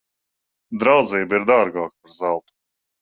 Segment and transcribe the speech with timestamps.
[0.83, 2.57] Draudzība ir dārgāka par zeltu.